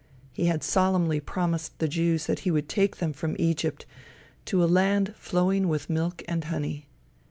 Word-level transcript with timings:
He 0.33 0.47
had 0.47 0.63
solemnly 0.63 1.19
promised 1.19 1.77
the 1.77 1.87
Jews 1.87 2.25
that 2.25 2.39
he 2.39 2.49
would 2.49 2.67
take 2.67 2.97
them 2.97 3.13
from 3.13 3.35
Egypt 3.37 3.85
to 4.45 4.63
a 4.63 4.65
land 4.65 5.13
flowing 5.15 5.67
with 5.67 5.91
milk 5.91 6.23
and 6.27 6.43
honey. 6.43 6.87